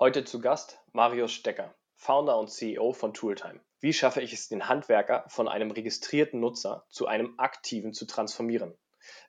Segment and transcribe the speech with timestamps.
[0.00, 3.58] Heute zu Gast Marius Stecker, Founder und CEO von Tooltime.
[3.80, 8.74] Wie schaffe ich es, den Handwerker von einem registrierten Nutzer zu einem aktiven zu transformieren?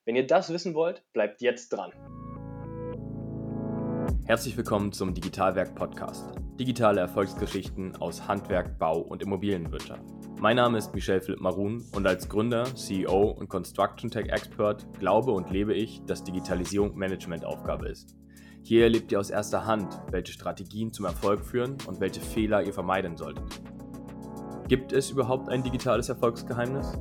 [0.05, 1.91] Wenn ihr das wissen wollt, bleibt jetzt dran.
[4.27, 6.29] Herzlich willkommen zum Digitalwerk Podcast.
[6.59, 10.03] Digitale Erfolgsgeschichten aus Handwerk, Bau und Immobilienwirtschaft.
[10.39, 15.31] Mein Name ist Michel Philipp Marun und als Gründer, CEO und Construction Tech Expert glaube
[15.31, 18.19] und lebe ich, dass Digitalisierung Managementaufgabe ist.
[18.63, 22.73] Hier erlebt ihr aus erster Hand, welche Strategien zum Erfolg führen und welche Fehler ihr
[22.73, 23.43] vermeiden solltet.
[24.67, 26.99] Gibt es überhaupt ein digitales Erfolgsgeheimnis?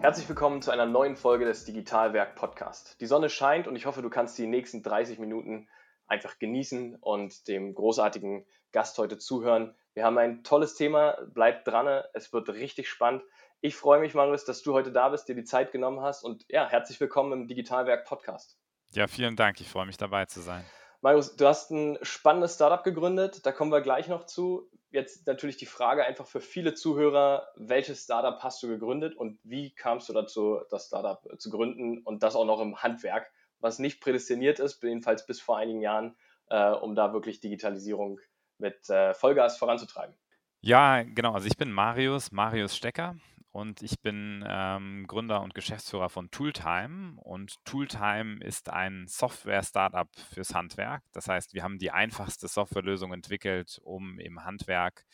[0.00, 3.00] Herzlich willkommen zu einer neuen Folge des Digitalwerk Podcast.
[3.00, 5.68] Die Sonne scheint und ich hoffe, du kannst die nächsten 30 Minuten
[6.08, 9.74] einfach genießen und dem großartigen Gast heute zuhören.
[9.94, 13.22] Wir haben ein tolles Thema, bleibt dran, es wird richtig spannend.
[13.60, 16.44] Ich freue mich, Marius, dass du heute da bist, dir die Zeit genommen hast und
[16.48, 18.56] ja, herzlich willkommen im Digitalwerk Podcast.
[18.92, 20.64] Ja, vielen Dank, ich freue mich dabei zu sein.
[21.00, 25.56] Marius, du hast ein spannendes Startup gegründet, da kommen wir gleich noch zu jetzt natürlich
[25.56, 30.12] die Frage einfach für viele Zuhörer, welches Startup hast du gegründet und wie kamst du
[30.12, 33.30] dazu, das Startup zu gründen und das auch noch im Handwerk,
[33.60, 36.16] was nicht prädestiniert ist, jedenfalls bis vor einigen Jahren,
[36.48, 38.20] äh, um da wirklich Digitalisierung
[38.58, 40.16] mit äh, Vollgas voranzutreiben?
[40.60, 41.34] Ja, genau.
[41.34, 43.16] Also ich bin Marius, Marius Stecker
[43.58, 47.20] und ich bin ähm, Gründer und Geschäftsführer von Tooltime.
[47.20, 51.02] Und Tooltime ist ein Software-Startup fürs Handwerk.
[51.12, 55.04] Das heißt, wir haben die einfachste Softwarelösung entwickelt, um im Handwerk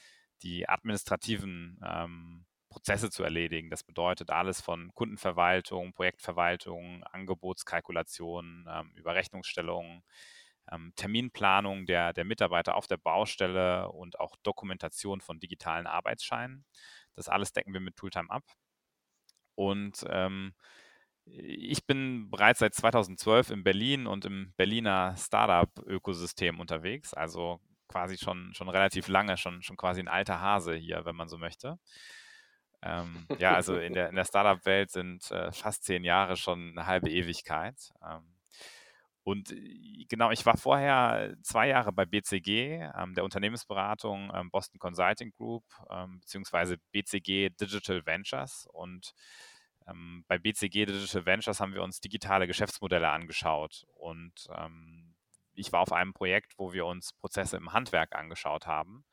[0.43, 3.71] die administrativen ähm, Prozesse zu erledigen.
[3.71, 10.03] Das bedeutet alles von Kundenverwaltung, Projektverwaltung, Angebotskalkulation, ähm, Überrechnungsstellung,
[10.71, 16.67] ähm, Terminplanung der, der Mitarbeiter auf der Baustelle und auch Dokumentation von digitalen Arbeitsscheinen.
[17.17, 18.45] Das alles decken wir mit Tooltime ab.
[19.55, 20.55] Und ähm,
[21.25, 28.53] ich bin bereits seit 2012 in Berlin und im Berliner Startup-Ökosystem unterwegs, also quasi schon,
[28.55, 31.79] schon relativ lange, schon, schon quasi ein alter Hase hier, wenn man so möchte.
[32.83, 36.87] Ähm, ja, also in der, in der Startup-Welt sind äh, fast zehn Jahre schon eine
[36.87, 37.77] halbe Ewigkeit.
[38.07, 38.34] Ähm,
[39.25, 44.79] und äh, genau, ich war vorher zwei Jahre bei BCG, ähm, der Unternehmensberatung ähm, Boston
[44.79, 48.69] Consulting Group, ähm, beziehungsweise BCG Digital Ventures.
[48.73, 49.15] Und
[49.89, 53.87] ähm, bei BCG Digital Ventures haben wir uns digitale Geschäftsmodelle angeschaut.
[53.95, 55.15] Und ähm,
[55.55, 59.05] ich war auf einem Projekt, wo wir uns Prozesse im Handwerk angeschaut haben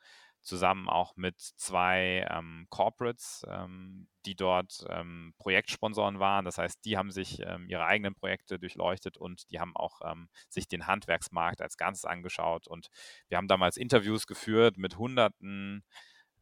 [0.42, 6.44] zusammen auch mit zwei ähm, Corporates, ähm, die dort ähm, Projektsponsoren waren.
[6.44, 10.28] Das heißt, die haben sich ähm, ihre eigenen Projekte durchleuchtet und die haben auch ähm,
[10.48, 12.66] sich den Handwerksmarkt als Ganzes angeschaut.
[12.66, 12.88] Und
[13.28, 15.84] wir haben damals Interviews geführt mit hunderten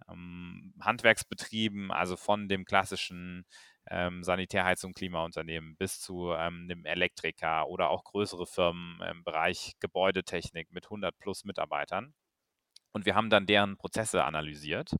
[0.09, 3.45] ähm, Handwerksbetrieben, also von dem klassischen
[3.89, 10.71] ähm, Sanitärheizung, Klimaunternehmen bis zu ähm, einem Elektriker oder auch größere Firmen im Bereich Gebäudetechnik
[10.73, 12.15] mit 100 plus Mitarbeitern.
[12.93, 14.93] Und wir haben dann deren Prozesse analysiert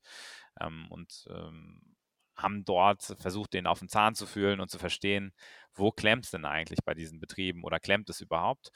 [0.59, 1.95] ähm, und ähm,
[2.35, 5.33] haben dort versucht, den auf den Zahn zu fühlen und zu verstehen,
[5.73, 8.71] wo klemmt es denn eigentlich bei diesen Betrieben oder klemmt es überhaupt?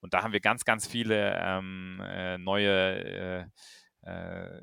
[0.00, 3.48] Und da haben wir ganz, ganz viele ähm, äh, neue
[4.04, 4.62] äh, äh,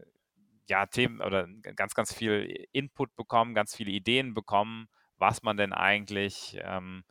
[0.69, 5.73] ja, Themen oder ganz, ganz viel Input bekommen, ganz viele Ideen bekommen, was man denn
[5.73, 7.03] eigentlich ähm,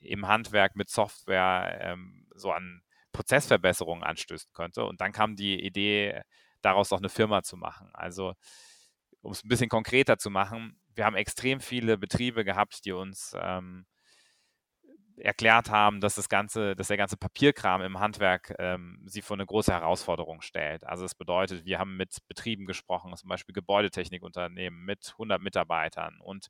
[0.00, 2.82] im Handwerk mit Software ähm, so an
[3.16, 4.84] Prozessverbesserungen anstößen könnte.
[4.84, 6.20] Und dann kam die Idee,
[6.60, 7.88] daraus auch eine Firma zu machen.
[7.94, 8.34] Also,
[9.22, 13.34] um es ein bisschen konkreter zu machen, wir haben extrem viele Betriebe gehabt, die uns
[13.40, 13.86] ähm,
[15.18, 19.46] erklärt haben, dass das ganze, dass der ganze Papierkram im Handwerk ähm, sie vor eine
[19.46, 20.84] große Herausforderung stellt.
[20.84, 26.48] Also das bedeutet, wir haben mit Betrieben gesprochen, zum Beispiel Gebäudetechnikunternehmen mit 100 Mitarbeitern und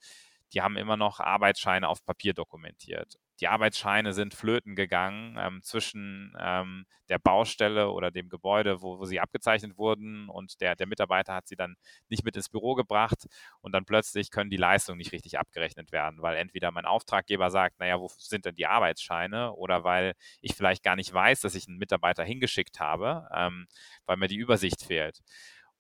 [0.53, 6.35] die haben immer noch Arbeitsscheine auf Papier dokumentiert die Arbeitsscheine sind flöten gegangen ähm, zwischen
[6.39, 11.35] ähm, der Baustelle oder dem Gebäude, wo, wo, sie abgezeichnet wurden und der, der Mitarbeiter
[11.35, 11.77] hat sie dann
[12.09, 13.27] nicht mit ins Büro gebracht
[13.61, 17.79] und dann plötzlich können die Leistungen nicht richtig abgerechnet werden, weil entweder mein Auftraggeber sagt,
[17.79, 21.69] naja, wo sind denn die Arbeitsscheine oder weil ich vielleicht gar nicht weiß, dass ich
[21.69, 23.67] einen Mitarbeiter hingeschickt habe, ähm,
[24.07, 25.21] weil mir die Übersicht fehlt.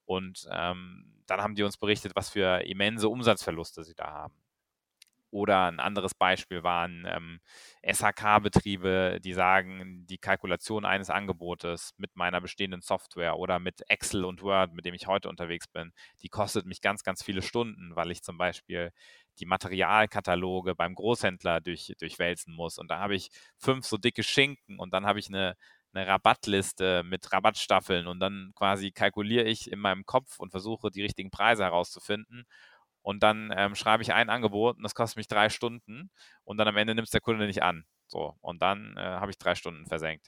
[0.04, 4.45] Und ähm, dann haben die uns berichtet, was für immense Umsatzverluste sie da haben.
[5.30, 7.40] Oder ein anderes Beispiel waren ähm,
[7.82, 14.42] SHK-Betriebe, die sagen, die Kalkulation eines Angebotes mit meiner bestehenden Software oder mit Excel und
[14.42, 15.92] Word, mit dem ich heute unterwegs bin,
[16.22, 18.92] die kostet mich ganz, ganz viele Stunden, weil ich zum Beispiel
[19.38, 22.78] die Materialkataloge beim Großhändler durch, durchwälzen muss.
[22.78, 25.56] Und da habe ich fünf so dicke Schinken und dann habe ich eine,
[25.92, 31.02] eine Rabattliste mit Rabattstaffeln und dann quasi kalkuliere ich in meinem Kopf und versuche die
[31.02, 32.46] richtigen Preise herauszufinden
[33.06, 36.10] und dann ähm, schreibe ich ein Angebot und das kostet mich drei Stunden
[36.42, 37.84] und dann am Ende nimmt es der Kunde nicht an.
[38.08, 40.26] So, und dann äh, habe ich drei Stunden versenkt.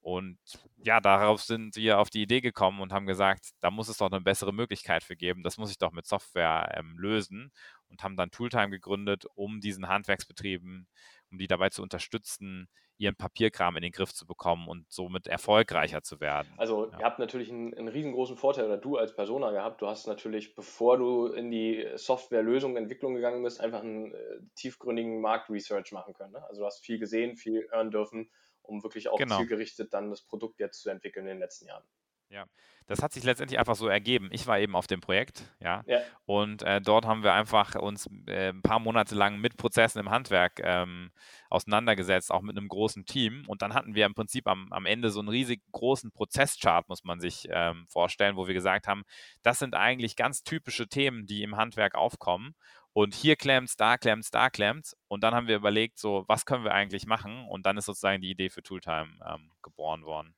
[0.00, 0.38] Und
[0.82, 4.10] ja, darauf sind wir auf die Idee gekommen und haben gesagt, da muss es doch
[4.10, 5.42] eine bessere Möglichkeit für geben.
[5.42, 7.52] Das muss ich doch mit Software ähm, lösen
[7.88, 10.88] und haben dann Tooltime gegründet, um diesen Handwerksbetrieben,
[11.30, 12.68] um die dabei zu unterstützen,
[13.00, 16.52] ihren Papierkram in den Griff zu bekommen und somit erfolgreicher zu werden.
[16.58, 16.98] Also ja.
[16.98, 19.80] ihr habt natürlich einen, einen, riesengroßen Vorteil, oder du als Persona gehabt.
[19.80, 25.20] Du hast natürlich, bevor du in die Softwarelösung, Entwicklung gegangen bist, einfach einen äh, tiefgründigen
[25.22, 26.32] Marktresearch machen können.
[26.32, 26.44] Ne?
[26.46, 28.30] Also du hast viel gesehen, viel hören dürfen,
[28.62, 29.38] um wirklich auch genau.
[29.38, 31.84] zielgerichtet dann das Produkt jetzt zu entwickeln in den letzten Jahren.
[32.30, 32.46] Ja,
[32.86, 34.28] das hat sich letztendlich einfach so ergeben.
[34.32, 36.00] Ich war eben auf dem Projekt, ja, ja.
[36.26, 40.10] und äh, dort haben wir einfach uns äh, ein paar Monate lang mit Prozessen im
[40.10, 41.10] Handwerk ähm,
[41.50, 43.42] auseinandergesetzt, auch mit einem großen Team.
[43.48, 47.02] Und dann hatten wir im Prinzip am, am Ende so einen riesig großen Prozesschart, muss
[47.02, 49.02] man sich ähm, vorstellen, wo wir gesagt haben,
[49.42, 52.54] das sind eigentlich ganz typische Themen, die im Handwerk aufkommen.
[52.92, 54.96] Und hier klemmt's, da klemmt's, da klemmt's.
[55.08, 57.46] Und dann haben wir überlegt, so, was können wir eigentlich machen?
[57.48, 60.34] Und dann ist sozusagen die Idee für Tooltime ähm, geboren worden.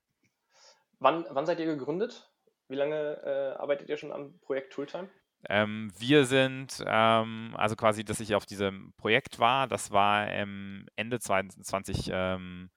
[1.02, 2.30] Wann, wann seid ihr gegründet?
[2.68, 5.08] Wie lange äh, arbeitet ihr schon am Projekt Tooltime?
[5.48, 10.86] Ähm, wir sind, ähm, also quasi, dass ich auf diesem Projekt war, das war ähm,
[10.94, 12.70] Ende 2019,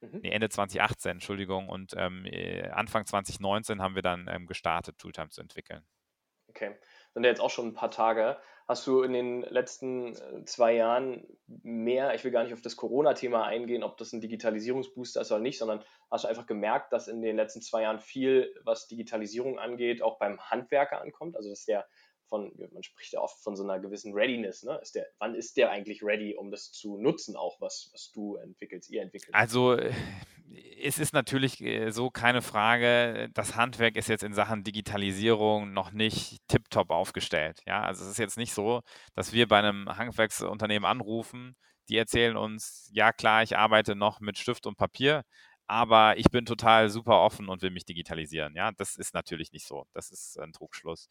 [0.00, 0.20] mhm.
[0.22, 5.30] nee, Ende 2018, Entschuldigung, und ähm, äh, Anfang 2019 haben wir dann ähm, gestartet, Tooltime
[5.30, 5.84] zu entwickeln.
[6.46, 6.78] Okay,
[7.16, 8.36] sind ja jetzt auch schon ein paar Tage.
[8.68, 12.76] Hast du in den letzten äh, zwei Jahren mehr, ich will gar nicht auf das
[12.76, 17.08] Corona-Thema eingehen, ob das ein Digitalisierungsbooster ist oder nicht, sondern hast du einfach gemerkt, dass
[17.08, 21.36] in den letzten zwei Jahren viel, was Digitalisierung angeht, auch beim Handwerker ankommt?
[21.36, 21.86] Also, dass der
[22.28, 24.78] von, man spricht ja oft von so einer gewissen Readiness, ne?
[24.82, 28.36] Ist der, wann ist der eigentlich ready, um das zu nutzen, auch was, was du
[28.36, 29.34] entwickelst, ihr entwickelt?
[29.34, 29.78] Also,
[30.82, 35.92] es ist natürlich äh, so keine Frage, das Handwerk ist jetzt in Sachen Digitalisierung noch
[35.92, 37.60] nicht tiptop aufgestellt.
[37.66, 38.82] Ja, also es ist jetzt nicht so,
[39.14, 41.56] dass wir bei einem Handwerksunternehmen anrufen,
[41.88, 45.24] die erzählen uns, ja klar, ich arbeite noch mit Stift und Papier,
[45.66, 48.54] aber ich bin total super offen und will mich digitalisieren.
[48.54, 49.86] Ja, das ist natürlich nicht so.
[49.92, 51.08] Das ist ein Trugschluss.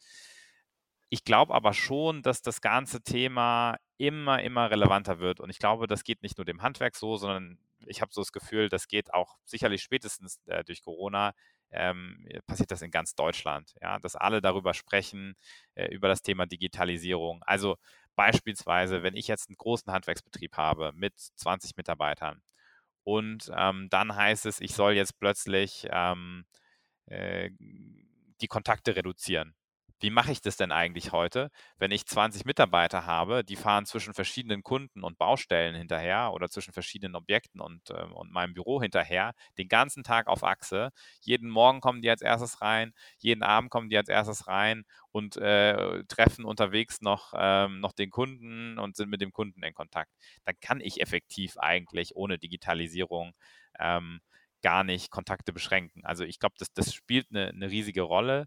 [1.08, 5.40] Ich glaube aber schon, dass das ganze Thema immer, immer relevanter wird.
[5.40, 8.32] Und ich glaube, das geht nicht nur dem Handwerk so, sondern ich habe so das
[8.32, 11.34] Gefühl, das geht auch sicherlich spätestens äh, durch Corona,
[11.70, 15.34] ähm, passiert das in ganz Deutschland, ja, dass alle darüber sprechen,
[15.74, 17.42] äh, über das Thema Digitalisierung.
[17.44, 17.76] Also
[18.14, 22.42] beispielsweise, wenn ich jetzt einen großen Handwerksbetrieb habe mit 20 Mitarbeitern
[23.04, 26.46] und ähm, dann heißt es, ich soll jetzt plötzlich ähm,
[27.06, 27.50] äh,
[28.40, 29.54] die Kontakte reduzieren
[30.00, 34.12] wie mache ich das denn eigentlich heute, wenn ich 20 Mitarbeiter habe, die fahren zwischen
[34.14, 39.32] verschiedenen Kunden und Baustellen hinterher oder zwischen verschiedenen Objekten und, äh, und meinem Büro hinterher,
[39.58, 40.90] den ganzen Tag auf Achse.
[41.22, 45.36] Jeden Morgen kommen die als erstes rein, jeden Abend kommen die als erstes rein und
[45.38, 50.10] äh, treffen unterwegs noch, ähm, noch den Kunden und sind mit dem Kunden in Kontakt.
[50.44, 53.32] Dann kann ich effektiv eigentlich ohne Digitalisierung
[53.78, 54.20] ähm,
[54.62, 56.04] gar nicht Kontakte beschränken.
[56.04, 58.46] Also ich glaube, das, das spielt eine, eine riesige Rolle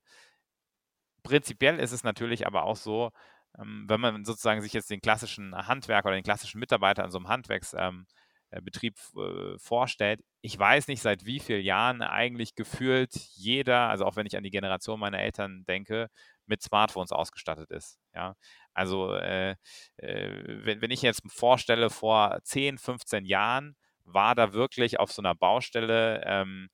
[1.23, 3.11] prinzipiell ist es natürlich aber auch so,
[3.57, 7.17] ähm, wenn man sozusagen sich jetzt den klassischen Handwerker oder den klassischen Mitarbeiter in so
[7.17, 13.89] einem Handwerksbetrieb ähm, äh, vorstellt, ich weiß nicht, seit wie vielen Jahren eigentlich gefühlt jeder,
[13.89, 16.09] also auch wenn ich an die Generation meiner Eltern denke,
[16.45, 17.99] mit Smartphones ausgestattet ist.
[18.13, 18.35] Ja,
[18.73, 19.55] also äh,
[19.97, 25.21] äh, wenn, wenn ich jetzt vorstelle, vor 10, 15 Jahren war da wirklich auf so
[25.21, 26.69] einer Baustelle ähm,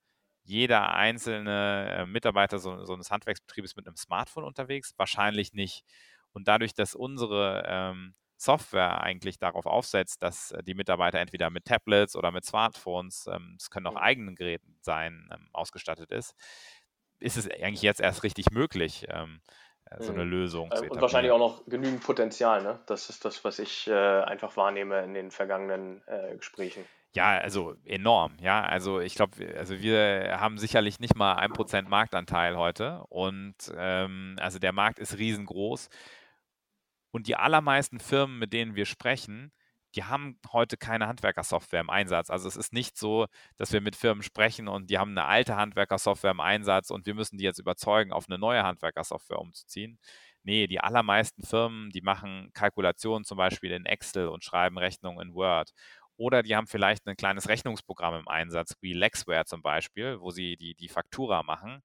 [0.46, 4.94] jeder einzelne äh, Mitarbeiter so, so, eines Handwerksbetriebes mit einem Smartphone unterwegs?
[4.98, 5.84] Wahrscheinlich nicht.
[6.32, 11.66] Und dadurch, dass unsere ähm, Software eigentlich darauf aufsetzt, dass äh, die Mitarbeiter entweder mit
[11.66, 16.36] Tablets oder mit Smartphones, ähm, es können auch eigenen Geräten sein, ähm, ausgestattet ist,
[17.20, 19.42] ist es eigentlich jetzt erst richtig möglich, ähm,
[19.86, 20.32] äh, so eine mhm.
[20.32, 20.96] Lösung zu etablieren.
[20.96, 22.80] Und wahrscheinlich auch noch genügend Potenzial, ne?
[22.86, 26.86] Das ist das, was ich äh, einfach wahrnehme in den vergangenen äh, Gesprächen.
[27.16, 28.62] Ja, also enorm, ja.
[28.66, 34.36] Also ich glaube, also wir haben sicherlich nicht mal ein Prozent Marktanteil heute und ähm,
[34.42, 35.88] also der Markt ist riesengroß
[37.12, 39.54] und die allermeisten Firmen, mit denen wir sprechen,
[39.96, 42.30] die haben heute keine Handwerkersoftware im Einsatz.
[42.30, 45.56] Also es ist nicht so, dass wir mit Firmen sprechen und die haben eine alte
[45.56, 50.00] Handwerkersoftware im Einsatz und wir müssen die jetzt überzeugen, auf eine neue Handwerkersoftware umzuziehen.
[50.44, 55.34] Nee, die allermeisten Firmen, die machen Kalkulationen zum Beispiel in Excel und schreiben Rechnungen in
[55.34, 55.72] Word
[56.18, 60.56] oder die haben vielleicht ein kleines Rechnungsprogramm im Einsatz, wie Lexware zum Beispiel, wo sie
[60.56, 61.82] die, die Faktura machen.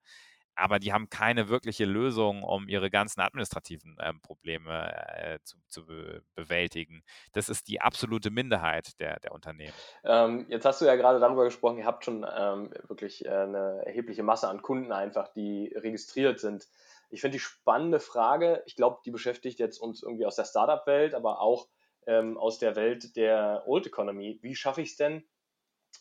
[0.56, 5.87] Aber die haben keine wirkliche Lösung, um ihre ganzen administrativen ähm, Probleme äh, zu, zu
[5.87, 7.02] be bewältigen.
[7.32, 9.72] Das ist die absolute Minderheit der, der Unternehmen.
[10.04, 13.82] Ähm, jetzt hast du ja gerade darüber gesprochen, ihr habt schon ähm, wirklich äh, eine
[13.87, 16.68] erhebliche Masse an Kunden einfach, die registriert sind.
[17.08, 21.14] Ich finde die spannende Frage, ich glaube, die beschäftigt jetzt uns irgendwie aus der Startup-Welt,
[21.14, 21.68] aber auch
[22.07, 24.38] ähm, aus der Welt der Old Economy.
[24.42, 25.25] Wie schaffe ich es denn,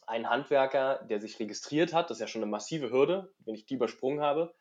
[0.06, 3.66] ein Handwerker, der sich registriert hat, das ist ja schon eine massive Hürde, wenn ich
[3.66, 4.54] die übersprungen habe,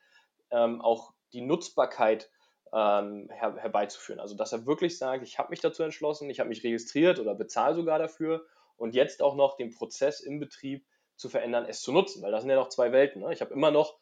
[0.51, 2.31] ähm, auch die Nutzbarkeit
[2.73, 4.21] ähm, her herbeizuführen.
[4.21, 7.35] Also dass er wirklich sagt, ich habe mich dazu entschlossen, ich habe mich registriert oder
[7.35, 11.93] bezahle sogar dafür und jetzt auch noch den Prozess im Betrieb zu verändern, es zu
[11.93, 13.23] nutzen, weil das sind ja noch zwei Welten.
[13.23, 13.33] Ne?
[13.33, 13.99] Ich habe immer noch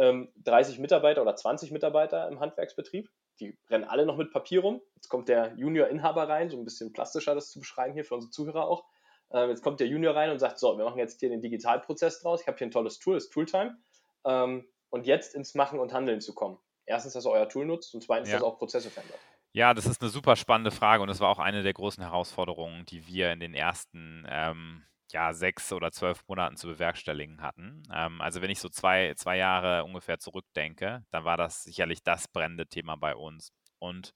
[0.00, 4.80] ähm, 30 Mitarbeiter oder 20 Mitarbeiter im Handwerksbetrieb, die rennen alle noch mit Papier rum.
[4.94, 8.30] Jetzt kommt der Junior-Inhaber rein, so ein bisschen plastischer das zu beschreiben hier für unsere
[8.30, 8.86] Zuhörer auch.
[9.30, 12.22] Ähm, jetzt kommt der Junior rein und sagt, so, wir machen jetzt hier den Digitalprozess
[12.22, 13.76] draus, ich habe hier ein tolles Tool, das Tooltime.
[14.24, 16.58] Ähm, und jetzt ins Machen und Handeln zu kommen.
[16.86, 18.36] Erstens, dass ihr euer Tool nutzt und zweitens, ja.
[18.36, 19.20] dass ihr auch Prozesse verändert.
[19.52, 22.86] Ja, das ist eine super spannende Frage und das war auch eine der großen Herausforderungen,
[22.86, 27.82] die wir in den ersten ähm, ja, sechs oder zwölf Monaten zu bewerkstelligen hatten.
[27.92, 32.28] Ähm, also wenn ich so zwei, zwei Jahre ungefähr zurückdenke, dann war das sicherlich das
[32.28, 33.52] brennende Thema bei uns.
[33.78, 34.14] Und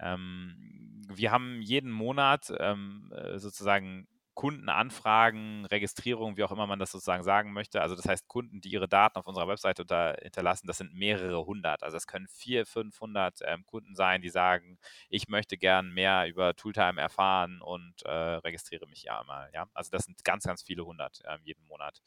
[0.00, 4.06] ähm, wir haben jeden Monat ähm, äh, sozusagen
[4.38, 7.82] Kundenanfragen, Registrierung, wie auch immer man das sozusagen sagen möchte.
[7.82, 11.44] Also das heißt Kunden, die ihre Daten auf unserer Webseite unter, hinterlassen, das sind mehrere
[11.44, 11.82] hundert.
[11.82, 14.78] Also es können vier, 500 ähm, Kunden sein, die sagen,
[15.08, 19.50] ich möchte gern mehr über Tooltime erfahren und äh, registriere mich ja mal.
[19.54, 19.66] Ja?
[19.74, 22.00] Also das sind ganz, ganz viele hundert äh, jeden Monat.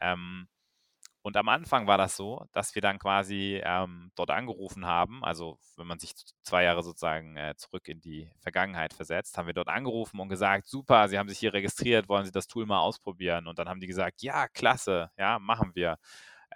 [0.00, 0.48] Ähm,
[1.28, 5.58] und am Anfang war das so, dass wir dann quasi ähm, dort angerufen haben, also
[5.76, 9.68] wenn man sich zwei Jahre sozusagen äh, zurück in die Vergangenheit versetzt, haben wir dort
[9.68, 13.46] angerufen und gesagt, super, Sie haben sich hier registriert, wollen Sie das Tool mal ausprobieren?
[13.46, 15.98] Und dann haben die gesagt, ja, klasse, ja, machen wir.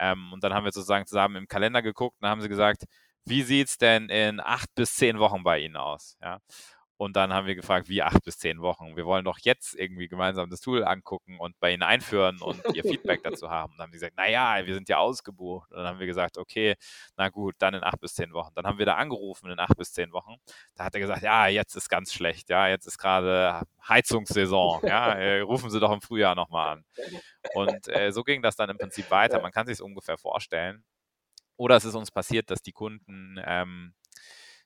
[0.00, 2.85] Ähm, und dann haben wir sozusagen zusammen im Kalender geguckt und haben sie gesagt,
[3.26, 6.17] wie sieht es denn in acht bis zehn Wochen bei Ihnen aus?
[6.23, 6.41] Ja.
[7.02, 8.97] Und dann haben wir gefragt, wie acht bis zehn Wochen.
[8.97, 12.85] Wir wollen doch jetzt irgendwie gemeinsam das Tool angucken und bei ihnen einführen und ihr
[12.85, 13.73] Feedback dazu haben.
[13.73, 15.68] Und dann haben die gesagt, naja, wir sind ja ausgebucht.
[15.73, 16.76] Und dann haben wir gesagt, okay,
[17.16, 18.54] na gut, dann in acht bis zehn Wochen.
[18.54, 20.37] Dann haben wir da angerufen in acht bis zehn Wochen.
[20.76, 25.12] Da hat er gesagt, ja, jetzt ist ganz schlecht, ja, jetzt ist gerade Heizungssaison, ja,
[25.14, 26.85] äh, rufen Sie doch im Frühjahr nochmal an.
[27.54, 29.42] Und äh, so ging das dann im Prinzip weiter.
[29.42, 30.85] Man kann sich es ungefähr vorstellen.
[31.56, 33.92] Oder es ist uns passiert, dass die Kunden ähm,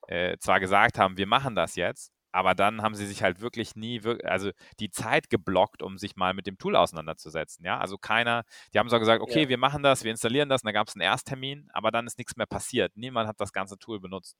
[0.07, 3.77] äh, zwar gesagt haben, wir machen das jetzt, aber dann haben sie sich halt wirklich
[3.77, 7.65] nie, also die Zeit geblockt, um sich mal mit dem Tool auseinanderzusetzen.
[7.65, 9.49] Ja, also keiner, die haben so gesagt, okay, ja.
[9.49, 12.19] wir machen das, wir installieren das, und da gab es einen Ersttermin, aber dann ist
[12.19, 12.95] nichts mehr passiert.
[12.95, 14.37] Niemand hat das ganze Tool benutzt.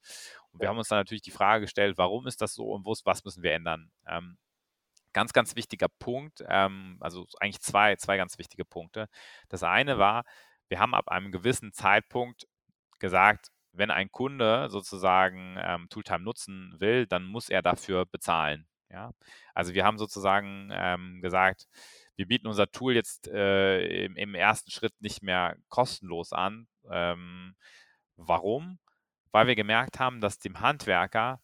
[0.53, 3.25] Und wir haben uns dann natürlich die Frage gestellt, warum ist das so und was
[3.25, 3.91] müssen wir ändern?
[4.07, 4.37] Ähm,
[5.15, 9.09] ganz, ganz wichtiger Punkt, ähm, also eigentlich zwei, zwei ganz wichtige Punkte.
[9.49, 10.25] Das eine war,
[10.69, 12.47] wir haben ab einem gewissen Zeitpunkt
[12.99, 18.67] gesagt, wenn ein Kunde sozusagen ähm, Tooltime nutzen will, dann muss er dafür bezahlen.
[18.91, 19.13] Ja?
[19.55, 21.67] Also wir haben sozusagen ähm, gesagt,
[22.17, 26.67] wir bieten unser Tool jetzt äh, im, im, ersten Schritt nicht mehr kostenlos an.
[26.91, 27.55] Ähm,
[28.17, 28.79] warum?
[29.33, 31.41] Weil wir gemerkt haben, dass dem Handwerker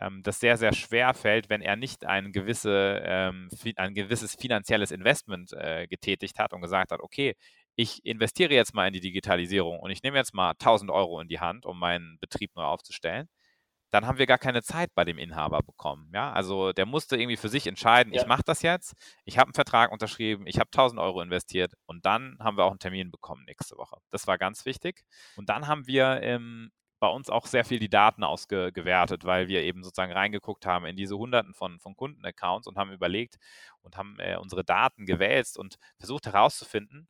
[0.00, 4.90] ähm, das sehr, sehr schwer fällt, wenn er nicht ein, gewisse, ähm, ein gewisses finanzielles
[4.90, 7.36] Investment äh, getätigt hat und gesagt hat, okay,
[7.76, 11.28] ich investiere jetzt mal in die Digitalisierung und ich nehme jetzt mal 1000 Euro in
[11.28, 13.28] die Hand, um meinen Betrieb neu aufzustellen,
[13.90, 16.10] dann haben wir gar keine Zeit bei dem Inhaber bekommen.
[16.12, 18.22] Ja, also der musste irgendwie für sich entscheiden, ja.
[18.22, 22.04] ich mache das jetzt, ich habe einen Vertrag unterschrieben, ich habe 1000 Euro investiert und
[22.04, 23.98] dann haben wir auch einen Termin bekommen nächste Woche.
[24.10, 25.04] Das war ganz wichtig.
[25.36, 29.62] Und dann haben wir ähm, bei uns auch sehr viel die Daten ausgewertet, weil wir
[29.62, 33.36] eben sozusagen reingeguckt haben in diese Hunderten von, von Kundenaccounts und haben überlegt
[33.82, 37.06] und haben äh, unsere Daten gewälzt und versucht herauszufinden,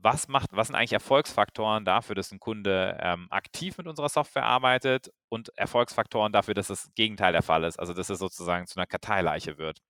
[0.00, 4.44] was macht, was sind eigentlich Erfolgsfaktoren dafür, dass ein Kunde ähm, aktiv mit unserer Software
[4.44, 8.78] arbeitet und Erfolgsfaktoren dafür, dass das Gegenteil der Fall ist, also dass es sozusagen zu
[8.78, 9.80] einer Karteileiche wird.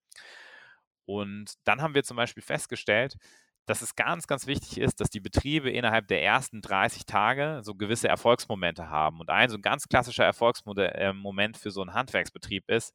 [1.07, 3.17] Und dann haben wir zum Beispiel festgestellt,
[3.67, 7.75] dass es ganz, ganz wichtig ist, dass die Betriebe innerhalb der ersten 30 Tage so
[7.75, 9.21] gewisse Erfolgsmomente haben.
[9.21, 12.95] Und ein so ein ganz klassischer Erfolgsmoment äh, für so einen Handwerksbetrieb ist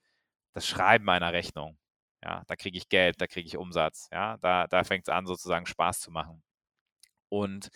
[0.53, 1.77] das Schreiben einer Rechnung.
[2.24, 4.08] Ja, da kriege ich Geld, da kriege ich Umsatz.
[4.12, 6.44] Ja, da, da fängt es an, sozusagen Spaß zu machen.
[7.31, 7.69] Und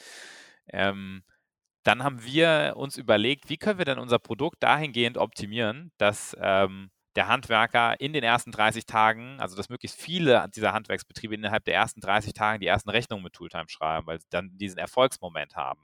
[0.69, 1.24] ähm,
[1.83, 6.91] dann haben wir uns überlegt, wie können wir denn unser Produkt dahingehend optimieren, dass ähm,
[7.15, 11.75] der Handwerker in den ersten 30 Tagen, also dass möglichst viele dieser Handwerksbetriebe innerhalb der
[11.75, 15.81] ersten 30 Tagen die ersten Rechnungen mit Tooltime schreiben, weil sie dann diesen Erfolgsmoment haben.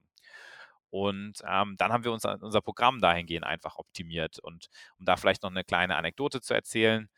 [0.89, 4.39] Und ähm, dann haben wir uns unser Programm dahingehend einfach optimiert.
[4.39, 4.67] Und
[4.99, 7.09] um da vielleicht noch eine kleine Anekdote zu erzählen,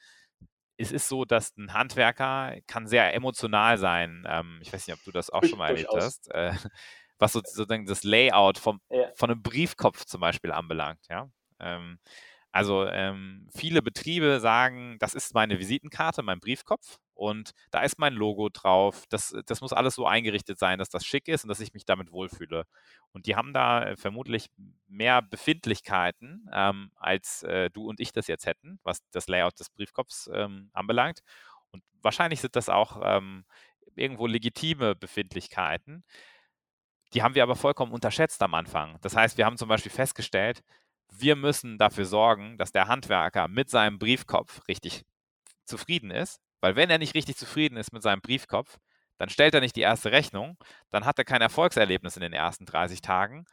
[0.78, 4.26] es ist so, dass ein Handwerker kann sehr emotional sein.
[4.28, 6.32] Ähm, ich weiß nicht, ob du das auch schon mal erlebt hast.
[6.32, 6.54] Äh,
[7.20, 9.12] was sozusagen das Layout vom, ja.
[9.16, 11.00] von einem Briefkopf zum Beispiel anbelangt.
[11.10, 11.30] Ja?
[11.60, 12.00] Ähm,
[12.52, 18.14] also ähm, viele Betriebe sagen, das ist meine Visitenkarte, mein Briefkopf und da ist mein
[18.14, 19.06] Logo drauf.
[19.10, 21.86] Das, das muss alles so eingerichtet sein, dass das schick ist und dass ich mich
[21.86, 22.66] damit wohlfühle.
[23.12, 24.48] Und die haben da äh, vermutlich
[24.88, 29.70] mehr Befindlichkeiten, ähm, als äh, du und ich das jetzt hätten, was das Layout des
[29.70, 31.20] Briefkopfs ähm, anbelangt.
[31.72, 33.46] Und wahrscheinlich sind das auch ähm,
[33.96, 36.04] irgendwo legitime Befindlichkeiten.
[37.14, 38.98] Die haben wir aber vollkommen unterschätzt am Anfang.
[39.02, 40.64] Das heißt, wir haben zum Beispiel festgestellt,
[41.12, 45.04] wir müssen dafür sorgen, dass der Handwerker mit seinem Briefkopf richtig
[45.66, 46.43] zufrieden ist.
[46.64, 48.78] Weil wenn er nicht richtig zufrieden ist mit seinem Briefkopf,
[49.18, 50.56] dann stellt er nicht die erste Rechnung,
[50.92, 53.44] dann hat er kein Erfolgserlebnis in den ersten 30 Tagen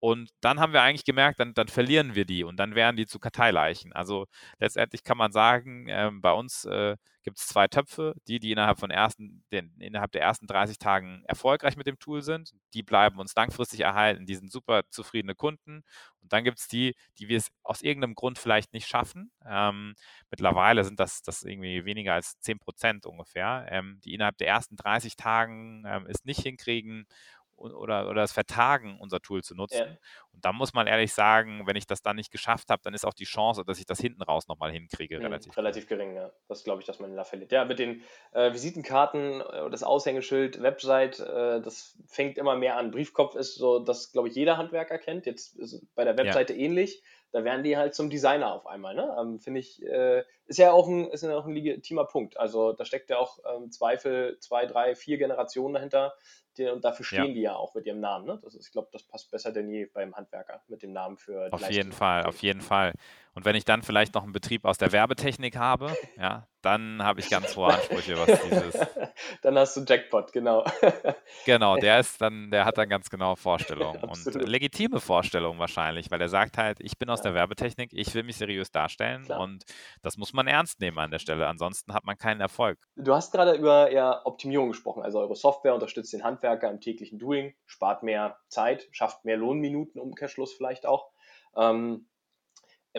[0.00, 3.06] und dann haben wir eigentlich gemerkt, dann, dann verlieren wir die und dann wären die
[3.06, 3.92] zu Karteileichen.
[3.92, 4.26] Also
[4.58, 8.78] letztendlich kann man sagen, äh, bei uns äh, gibt es zwei Töpfe, die, die innerhalb,
[8.78, 12.52] von ersten, den, innerhalb der ersten 30 Tagen erfolgreich mit dem Tool sind.
[12.74, 15.82] Die bleiben uns langfristig erhalten, die sind super zufriedene Kunden.
[16.22, 19.32] Und dann gibt es die, die wir es aus irgendeinem Grund vielleicht nicht schaffen.
[19.44, 19.94] Ähm,
[20.30, 24.76] mittlerweile sind das, das irgendwie weniger als 10 Prozent ungefähr, ähm, die innerhalb der ersten
[24.76, 27.06] 30 Tagen ähm, es nicht hinkriegen
[27.58, 29.78] oder, oder das Vertagen, unser Tool zu nutzen.
[29.78, 29.98] Ja.
[30.32, 33.04] Und da muss man ehrlich sagen, wenn ich das dann nicht geschafft habe, dann ist
[33.04, 36.14] auch die Chance, dass ich das hinten raus nochmal hinkriege, mhm, relativ, relativ gering.
[36.14, 36.30] Ja.
[36.48, 37.52] Das glaube ich, dass man da verliert.
[37.52, 42.90] Ja, mit den äh, Visitenkarten, äh, das Aushängeschild, Website, äh, das fängt immer mehr an.
[42.90, 45.26] Briefkopf ist so, das glaube ich jeder Handwerker kennt.
[45.26, 46.60] Jetzt ist bei der Webseite ja.
[46.60, 47.02] ähnlich.
[47.30, 48.94] Da werden die halt zum Designer auf einmal.
[48.94, 49.14] Ne?
[49.20, 52.38] Ähm, Finde ich, äh, ist ja auch ein, ist ja auch ein legitimer Punkt.
[52.38, 56.14] Also da steckt ja auch ähm, Zweifel, zwei, drei, vier Generationen dahinter,
[56.58, 57.32] die, und dafür stehen ja.
[57.32, 58.26] die ja auch mit ihrem Namen.
[58.26, 58.38] Ne?
[58.42, 61.48] Das ist, ich glaube, das passt besser denn je beim Handwerker mit dem Namen für.
[61.52, 62.92] Auf jeden Fall, auf jeden Fall.
[63.34, 67.20] Und wenn ich dann vielleicht noch einen Betrieb aus der Werbetechnik habe, ja, dann habe
[67.20, 68.86] ich ganz hohe Ansprüche, was dieses.
[69.42, 70.64] dann hast du Jackpot, genau.
[71.46, 76.20] genau, der ist dann, der hat dann ganz genau Vorstellungen und legitime Vorstellungen wahrscheinlich, weil
[76.20, 79.40] er sagt halt, ich bin aus der Werbetechnik, ich will mich seriös darstellen Klar.
[79.40, 79.64] und
[80.02, 81.46] das muss man ernst nehmen an der Stelle.
[81.46, 82.78] Ansonsten hat man keinen Erfolg.
[82.96, 87.18] Du hast gerade über ja, Optimierung gesprochen, also eure Software unterstützt den Handwerker im täglichen
[87.18, 91.10] Doing, spart mehr Zeit, schafft mehr Lohnminuten, Umkehrschluss vielleicht auch.
[91.56, 92.06] Ähm,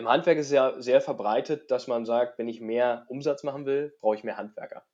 [0.00, 3.66] im Handwerk ist es ja sehr verbreitet, dass man sagt, wenn ich mehr Umsatz machen
[3.66, 4.84] will, brauche ich mehr Handwerker.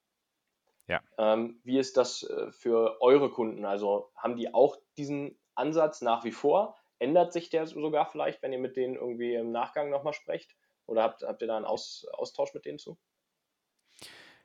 [0.89, 1.01] Ja.
[1.17, 3.65] Ähm, wie ist das äh, für eure Kunden?
[3.65, 6.77] Also haben die auch diesen Ansatz nach wie vor?
[6.99, 10.57] Ändert sich der sogar vielleicht, wenn ihr mit denen irgendwie im Nachgang nochmal sprecht?
[10.87, 12.99] Oder habt, habt ihr da einen Aus, Austausch mit denen zu?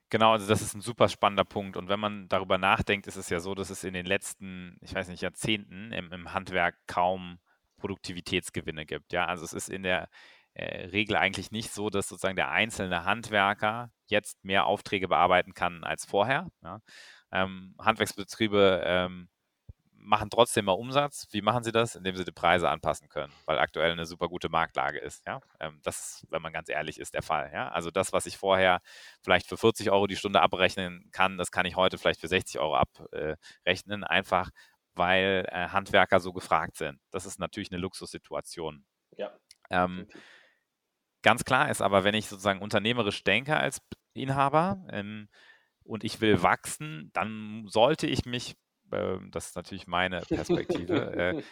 [0.10, 1.78] Genau, also das ist ein super spannender Punkt.
[1.78, 4.94] Und wenn man darüber nachdenkt, ist es ja so, dass es in den letzten, ich
[4.94, 7.40] weiß nicht, Jahrzehnten im, im Handwerk kaum
[7.78, 9.14] Produktivitätsgewinne gibt.
[9.14, 10.10] Ja, also es ist in der
[10.54, 15.84] äh, Regel eigentlich nicht so, dass sozusagen der einzelne Handwerker jetzt mehr Aufträge bearbeiten kann
[15.84, 16.50] als vorher.
[16.64, 16.82] Ja.
[17.32, 19.30] Ähm, Handwerksbetriebe ähm,
[20.04, 21.28] machen trotzdem mal Umsatz.
[21.32, 21.96] Wie machen sie das?
[21.96, 25.26] Indem sie die Preise anpassen können, weil aktuell eine super gute Marktlage ist.
[25.26, 25.40] Ja?
[25.60, 27.52] Ähm, das ist, wenn man ganz ehrlich ist, der Fall.
[27.54, 27.70] Ja?
[27.70, 28.82] Also das, was ich vorher
[29.22, 32.60] vielleicht für 40 Euro die Stunde abrechnen kann, das kann ich heute vielleicht für 60
[32.60, 34.50] Euro abrechnen, einfach
[34.94, 37.00] weil äh, Handwerker so gefragt sind.
[37.12, 38.86] Das ist natürlich eine Luxussituation.
[39.18, 39.32] Ja.
[39.70, 40.08] Ähm,
[41.24, 43.82] Ganz klar ist aber, wenn ich sozusagen unternehmerisch denke als
[44.14, 45.30] Inhaber ähm,
[45.84, 48.56] und ich will wachsen, dann sollte ich mich,
[48.92, 51.44] äh, das ist natürlich meine Perspektive, äh,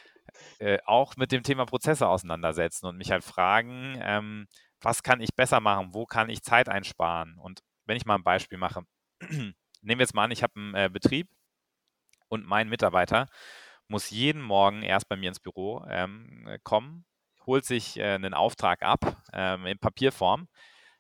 [0.59, 4.47] äh, auch mit dem Thema Prozesse auseinandersetzen und mich halt fragen, ähm,
[4.81, 7.37] was kann ich besser machen, wo kann ich Zeit einsparen?
[7.37, 8.83] Und wenn ich mal ein Beispiel mache,
[9.21, 9.53] nehmen
[9.83, 11.29] wir jetzt mal an, ich habe einen äh, Betrieb
[12.27, 13.27] und mein Mitarbeiter
[13.87, 17.05] muss jeden Morgen erst bei mir ins Büro ähm, kommen
[17.49, 20.47] holt sich äh, einen Auftrag ab ähm, in Papierform,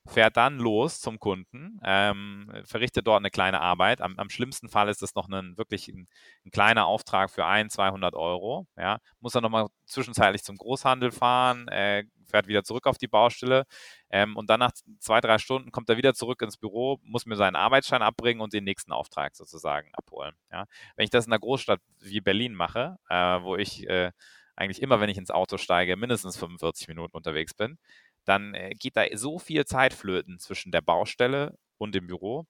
[0.07, 4.01] fährt dann los zum Kunden, ähm, verrichtet dort eine kleine Arbeit.
[4.01, 6.07] Am, am schlimmsten Fall ist es noch ein, wirklich ein,
[6.45, 8.65] ein, kleiner Auftrag für 1, 200 Euro.
[8.77, 8.97] Ja.
[9.19, 13.65] Muss dann nochmal zwischenzeitlich zum Großhandel fahren, äh, fährt wieder zurück auf die Baustelle
[14.09, 17.35] ähm, und dann nach zwei, drei Stunden kommt er wieder zurück ins Büro, muss mir
[17.35, 20.33] seinen Arbeitsschein abbringen und den nächsten Auftrag sozusagen abholen.
[20.51, 20.65] Ja.
[20.95, 24.11] Wenn ich das in einer Großstadt wie Berlin mache, äh, wo ich äh,
[24.59, 27.77] eigentlich immer, wenn ich ins Auto steige, mindestens 45 Minuten unterwegs bin,
[28.25, 32.45] dann äh, geht da so viel Zeit flöten zwischen der Baustelle und dem Büro,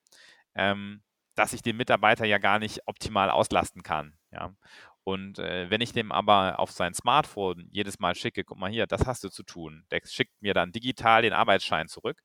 [0.55, 1.03] ähm,
[1.35, 4.17] dass ich den Mitarbeiter ja gar nicht optimal auslasten kann.
[4.31, 4.53] Ja.
[5.03, 8.87] Und äh, wenn ich dem aber auf sein Smartphone jedes Mal schicke, guck mal hier,
[8.87, 12.21] das hast du zu tun, der schickt mir dann digital den Arbeitsschein zurück,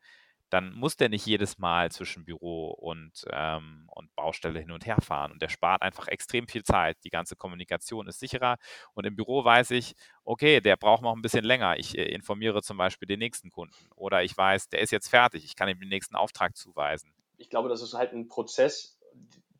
[0.50, 4.98] dann muss der nicht jedes Mal zwischen Büro und, ähm, und Baustelle hin und her
[5.00, 5.33] fahren.
[5.33, 6.96] Und der spart einfach extrem viel Zeit.
[7.04, 8.57] Die ganze Kommunikation ist sicherer.
[8.94, 11.78] Und im Büro weiß ich, okay, der braucht noch ein bisschen länger.
[11.78, 13.88] Ich äh, informiere zum Beispiel den nächsten Kunden.
[13.96, 15.44] Oder ich weiß, der ist jetzt fertig.
[15.44, 17.12] Ich kann ihm den nächsten Auftrag zuweisen.
[17.37, 18.98] Ich glaube, das ist halt ein Prozess,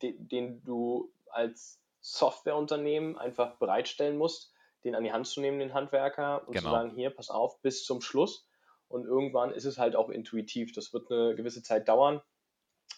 [0.01, 5.73] den, den du als Softwareunternehmen einfach bereitstellen musst, den an die Hand zu nehmen, den
[5.73, 6.69] Handwerker, und genau.
[6.69, 8.47] zu sagen, hier, pass auf, bis zum Schluss
[8.87, 10.73] und irgendwann ist es halt auch intuitiv.
[10.73, 12.21] Das wird eine gewisse Zeit dauern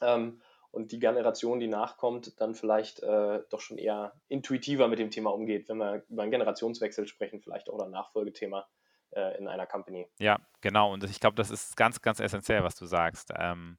[0.02, 5.12] ähm, und die Generation, die nachkommt, dann vielleicht äh, doch schon eher intuitiver mit dem
[5.12, 8.68] Thema umgeht, wenn wir über einen Generationswechsel sprechen, vielleicht auch ein Nachfolgethema
[9.12, 10.08] äh, in einer Company.
[10.20, 10.94] Ja, genau.
[10.94, 13.32] Und ich glaube, das ist ganz, ganz essentiell, was du sagst.
[13.38, 13.78] Ähm,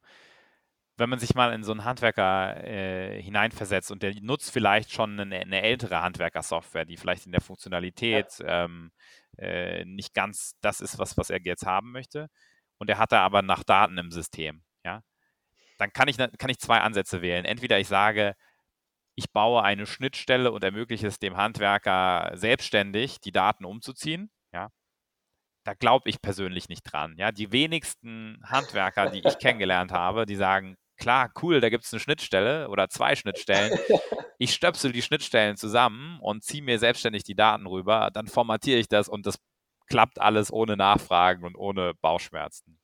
[0.98, 5.18] wenn man sich mal in so einen Handwerker äh, hineinversetzt und der nutzt vielleicht schon
[5.18, 8.90] eine, eine ältere Handwerkersoftware, die vielleicht in der Funktionalität ähm,
[9.38, 12.28] äh, nicht ganz das ist, was, was er jetzt haben möchte,
[12.78, 15.02] und er hat da aber nach Daten im System, ja,
[15.78, 17.44] dann kann ich, kann ich zwei Ansätze wählen.
[17.44, 18.34] Entweder ich sage,
[19.14, 24.70] ich baue eine Schnittstelle und ermögliche es dem Handwerker selbstständig, die Daten umzuziehen, ja,
[25.64, 27.14] da glaube ich persönlich nicht dran.
[27.18, 31.92] Ja, die wenigsten Handwerker, die ich kennengelernt habe, die sagen, klar, cool, da gibt es
[31.92, 33.78] eine Schnittstelle oder zwei Schnittstellen.
[34.40, 38.86] Ich stöpsel die Schnittstellen zusammen und ziehe mir selbstständig die Daten rüber, dann formatiere ich
[38.86, 39.40] das und das
[39.88, 42.78] klappt alles ohne Nachfragen und ohne Bauchschmerzen.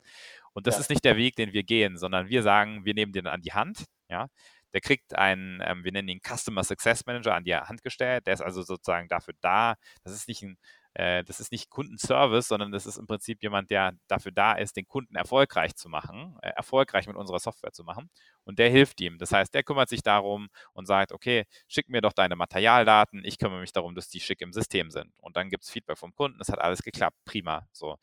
[0.53, 0.81] Und das ja.
[0.81, 3.53] ist nicht der Weg, den wir gehen, sondern wir sagen, wir nehmen den an die
[3.53, 4.27] Hand, ja.
[4.73, 8.27] Der kriegt einen, ähm, wir nennen ihn Customer Success Manager an die Hand gestellt.
[8.27, 9.77] Der ist also sozusagen dafür da.
[10.03, 10.59] Das ist nicht ein
[10.95, 14.77] äh, das ist nicht Kundenservice, sondern das ist im Prinzip jemand, der dafür da ist,
[14.77, 18.11] den Kunden erfolgreich zu machen, äh, erfolgreich mit unserer Software zu machen.
[18.45, 19.19] Und der hilft ihm.
[19.19, 23.39] Das heißt, der kümmert sich darum und sagt, okay, schick mir doch deine Materialdaten, ich
[23.39, 25.13] kümmere mich darum, dass die schick im System sind.
[25.21, 27.67] Und dann gibt es Feedback vom Kunden, es hat alles geklappt, prima.
[27.73, 27.97] So.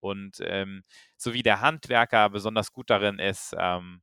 [0.00, 0.82] Und ähm,
[1.16, 4.02] so wie der Handwerker besonders gut darin ist, ähm,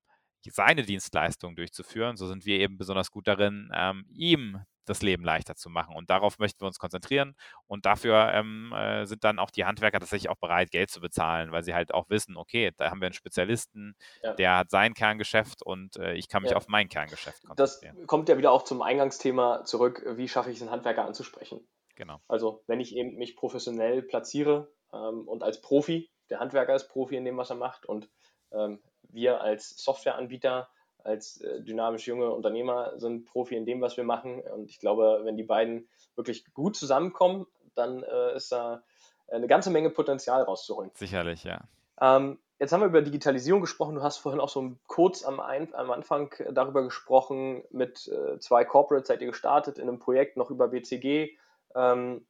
[0.50, 5.56] seine Dienstleistung durchzuführen, so sind wir eben besonders gut darin, ähm, ihm das Leben leichter
[5.56, 5.96] zu machen.
[5.96, 7.36] Und darauf möchten wir uns konzentrieren.
[7.68, 11.52] Und dafür ähm, äh, sind dann auch die Handwerker tatsächlich auch bereit, Geld zu bezahlen,
[11.52, 14.34] weil sie halt auch wissen, okay, da haben wir einen Spezialisten, ja.
[14.34, 16.58] der hat sein Kerngeschäft und äh, ich kann mich ja.
[16.58, 17.96] auf mein Kerngeschäft konzentrieren.
[17.98, 21.68] Das kommt ja wieder auch zum Eingangsthema zurück, wie schaffe ich es, einen Handwerker anzusprechen.
[21.96, 22.20] Genau.
[22.28, 27.16] Also wenn ich eben mich professionell platziere ähm, und als Profi, der Handwerker ist Profi
[27.16, 28.10] in dem, was er macht und
[28.52, 30.70] ähm, wir als Softwareanbieter
[31.04, 34.42] als äh, dynamisch junge Unternehmer sind Profi in dem, was wir machen.
[34.42, 38.84] Und ich glaube, wenn die beiden wirklich gut zusammenkommen, dann äh, ist da
[39.30, 40.92] eine ganze Menge Potenzial rauszuholen.
[40.94, 41.62] Sicherlich, ja.
[42.02, 43.96] Ähm, jetzt haben wir über Digitalisierung gesprochen.
[43.96, 47.64] Du hast vorhin auch so kurz am, Ein am Anfang darüber gesprochen.
[47.72, 51.38] Mit äh, zwei Corporates seid ihr gestartet in einem Projekt noch über BCG.
[51.76, 52.26] Ähm,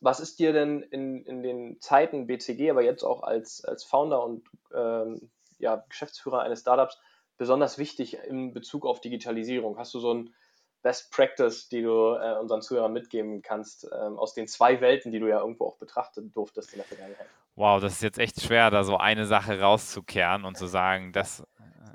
[0.00, 4.24] was ist dir denn in, in den Zeiten BCG, aber jetzt auch als, als Founder
[4.24, 6.98] und ähm, ja, Geschäftsführer eines Startups,
[7.36, 9.78] besonders wichtig in Bezug auf Digitalisierung?
[9.78, 10.34] Hast du so ein
[10.82, 15.18] Best Practice, die du äh, unseren Zuhörern mitgeben kannst, ähm, aus den zwei Welten, die
[15.18, 17.26] du ja irgendwo auch betrachtet durftest in der Vergangenheit?
[17.56, 21.42] Wow, das ist jetzt echt schwer, da so eine Sache rauszukehren und zu sagen, das.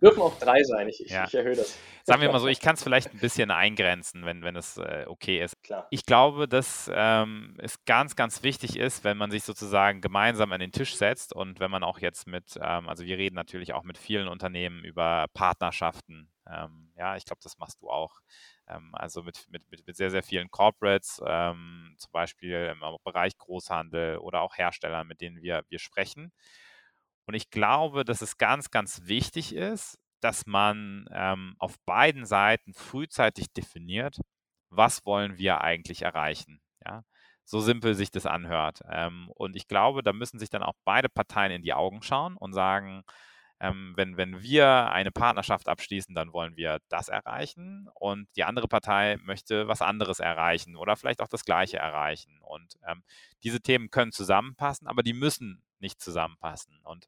[0.02, 1.26] Dürfen auch drei sein, ich, ja.
[1.26, 1.78] ich erhöhe das.
[2.04, 5.06] Sagen wir mal so, ich kann es vielleicht ein bisschen eingrenzen, wenn, wenn es äh,
[5.08, 5.62] okay ist.
[5.64, 5.88] Klar.
[5.92, 10.60] Ich glaube, dass ähm, es ganz, ganz wichtig ist, wenn man sich sozusagen gemeinsam an
[10.60, 13.84] den Tisch setzt und wenn man auch jetzt mit, ähm, also wir reden natürlich auch
[13.84, 16.30] mit vielen Unternehmen über Partnerschaften.
[16.48, 18.22] Ähm, ja, ich glaube, das machst du auch.
[18.68, 24.18] Ähm, also mit, mit, mit, sehr, sehr vielen Corporates, ähm, zum Beispiel im Bereich Großhandel
[24.18, 26.32] oder auch Herstellern, mit denen wir, wir sprechen.
[27.30, 32.74] Und ich glaube, dass es ganz, ganz wichtig ist, dass man ähm, auf beiden Seiten
[32.74, 34.20] frühzeitig definiert,
[34.70, 36.60] was wollen wir eigentlich erreichen.
[36.84, 37.04] Ja?
[37.46, 38.80] So simpel sich das anhört.
[38.90, 42.36] Ähm, und ich glaube, da müssen sich dann auch beide Parteien in die Augen schauen
[42.36, 43.04] und sagen,
[43.60, 48.68] ähm, wenn, wenn wir eine Partnerschaft abschließen, dann wollen wir das erreichen und die andere
[48.68, 52.40] Partei möchte was anderes erreichen oder vielleicht auch das Gleiche erreichen.
[52.42, 53.04] Und ähm,
[53.44, 56.80] diese Themen können zusammenpassen, aber die müssen nicht zusammenpassen.
[56.82, 57.08] Und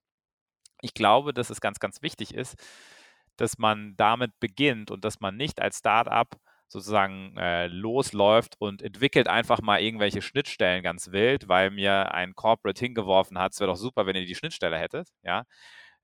[0.82, 2.56] ich glaube, dass es ganz, ganz wichtig ist,
[3.38, 6.28] dass man damit beginnt und dass man nicht als Startup
[6.68, 12.80] sozusagen äh, losläuft und entwickelt einfach mal irgendwelche Schnittstellen ganz wild, weil mir ein Corporate
[12.80, 15.44] hingeworfen hat, es wäre doch super, wenn ihr die Schnittstelle hättet, ja,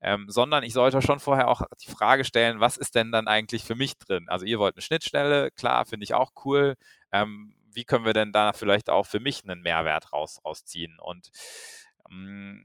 [0.02, 3.64] ähm, sondern ich sollte schon vorher auch die Frage stellen, was ist denn dann eigentlich
[3.64, 4.26] für mich drin?
[4.28, 6.76] Also ihr wollt eine Schnittstelle, klar, finde ich auch cool.
[7.12, 11.00] Ähm, wie können wir denn da vielleicht auch für mich einen Mehrwert raus, rausziehen?
[11.00, 11.30] Und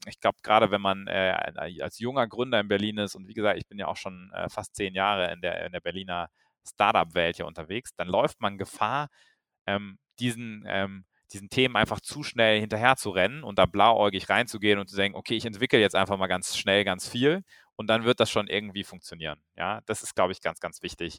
[0.07, 3.59] ich glaube, gerade wenn man äh, als junger Gründer in Berlin ist und wie gesagt,
[3.59, 6.29] ich bin ja auch schon äh, fast zehn Jahre in der, in der Berliner
[6.67, 9.09] Startup-Welt hier unterwegs, dann läuft man Gefahr,
[9.67, 14.79] ähm, diesen ähm, diesen Themen einfach zu schnell hinterher zu rennen und da blauäugig reinzugehen
[14.79, 17.43] und zu denken, okay, ich entwickle jetzt einfach mal ganz schnell ganz viel
[17.77, 19.43] und dann wird das schon irgendwie funktionieren.
[19.57, 21.19] Ja, das ist, glaube ich, ganz, ganz wichtig.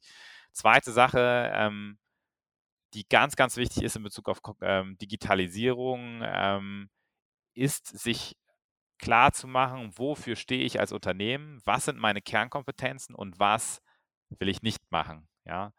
[0.52, 1.98] Zweite Sache, ähm,
[2.94, 6.90] die ganz, ganz wichtig ist in Bezug auf ähm, Digitalisierung, ähm,
[7.56, 8.36] ist sich
[9.00, 13.82] klar zu machen, wofür stehe ich als Unternehmen, was sind meine Kernkompetenzen und was
[14.30, 15.28] will ich nicht machen.
[15.46, 15.74] Ja,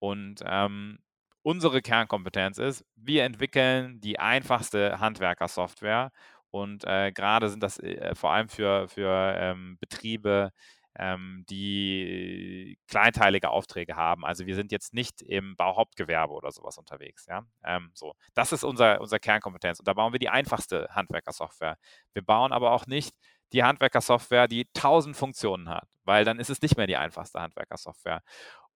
[0.00, 0.98] und ähm,
[1.42, 6.12] unsere Kernkompetenz ist, wir entwickeln die einfachste Handwerkersoftware
[6.50, 10.52] und äh, gerade sind das äh, vor allem für, für ähm, Betriebe
[10.96, 14.24] ähm, die kleinteilige Aufträge haben.
[14.24, 17.26] Also wir sind jetzt nicht im Bauhauptgewerbe oder sowas unterwegs.
[17.26, 17.44] Ja?
[17.64, 18.14] Ähm, so.
[18.34, 19.78] Das ist unser, unser Kernkompetenz.
[19.78, 21.78] Und da bauen wir die einfachste Handwerkersoftware.
[22.12, 23.14] Wir bauen aber auch nicht
[23.52, 28.22] die Handwerkersoftware, die tausend Funktionen hat, weil dann ist es nicht mehr die einfachste Handwerkersoftware.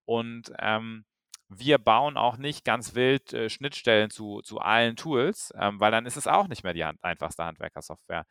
[0.04, 1.04] Und ähm,
[1.48, 6.06] wir bauen auch nicht ganz wild äh, Schnittstellen zu, zu allen Tools, ähm, weil dann
[6.06, 8.26] ist es auch nicht mehr die hand einfachste Handwerkersoftware.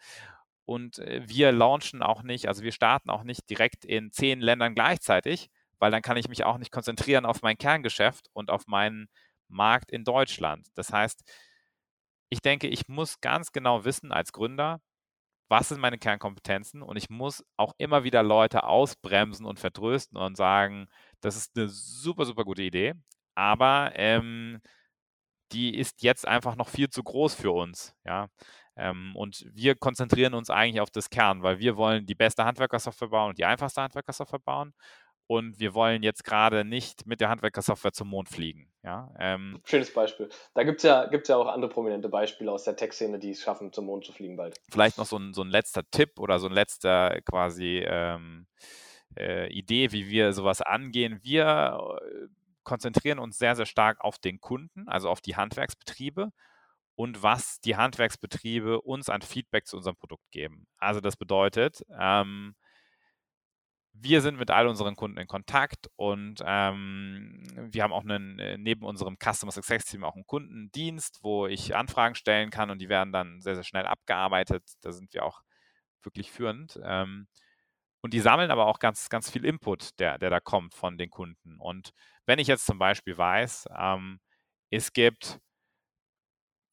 [0.68, 4.76] Und äh, wir launchen auch nicht, also wir starten auch nicht direkt in zehn Ländern
[4.76, 5.50] gleichzeitig,
[5.80, 9.08] weil dann kann ich mich auch nicht konzentrieren auf mein Kerngeschäft und auf meinen
[9.48, 10.68] Markt in Deutschland.
[10.76, 11.24] Das heißt,
[12.30, 14.82] ich denke, ich muss ganz genau wissen als Gründer,
[15.50, 20.36] was sind meine Kernkompetenzen und ich muss auch immer wieder Leute ausbremsen und vertrösten und
[20.36, 20.88] sagen,
[21.22, 22.94] das ist eine super, super gute Idee,
[23.36, 24.60] aber ähm,
[25.54, 27.96] die ist jetzt einfach noch viel zu groß für uns.
[28.06, 28.28] Ja?
[28.78, 33.10] Ähm, und wir konzentrieren uns eigentlich auf das Kern, weil wir wollen die beste Handwerkersoftware
[33.10, 34.74] bauen und die einfachste Handwerkersoftware bauen.
[35.30, 38.72] Und wir wollen jetzt gerade nicht mit der Handwerkersoftware zum Mond fliegen.
[38.84, 39.14] Ja?
[39.20, 40.30] Ähm, Schönes Beispiel.
[40.54, 43.42] Da gibt es ja, gibt's ja auch andere prominente Beispiele aus der Tech-Szene, die es
[43.42, 44.58] schaffen, zum Mond zu fliegen bald.
[44.72, 48.48] Vielleicht noch so ein, so ein letzter Tipp oder so ein letzter quasi ähm,
[49.18, 51.20] äh, Idee, wie wir sowas angehen.
[51.24, 52.28] Wir äh,
[52.64, 56.32] konzentrieren uns sehr, sehr stark auf den Kunden, also auf die Handwerksbetriebe
[56.98, 60.66] und was die Handwerksbetriebe uns an Feedback zu unserem Produkt geben.
[60.80, 62.56] Also das bedeutet, ähm,
[63.94, 68.58] wir sind mit all unseren Kunden in Kontakt und ähm, wir haben auch einen, äh,
[68.58, 72.90] neben unserem Customer Success Team auch einen Kundendienst, wo ich Anfragen stellen kann und die
[72.90, 74.64] werden dann sehr, sehr schnell abgearbeitet.
[74.82, 75.42] Da sind wir auch
[76.02, 76.80] wirklich führend.
[76.84, 77.28] Ähm,
[78.02, 81.12] und die sammeln aber auch ganz, ganz viel Input, der, der da kommt von den
[81.12, 81.60] Kunden.
[81.60, 81.92] Und
[82.26, 84.20] wenn ich jetzt zum Beispiel weiß, ähm,
[84.72, 85.40] es gibt